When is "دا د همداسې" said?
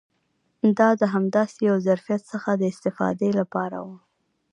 0.77-1.57